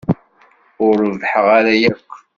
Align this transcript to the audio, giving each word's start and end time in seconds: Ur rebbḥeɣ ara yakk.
Ur 0.85 0.93
rebbḥeɣ 1.03 1.45
ara 1.57 1.73
yakk. 1.81 2.09